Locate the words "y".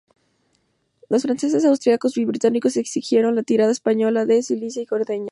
2.17-2.25, 4.81-4.87